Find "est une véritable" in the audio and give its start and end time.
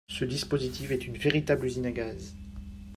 0.89-1.67